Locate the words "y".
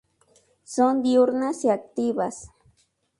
1.63-1.69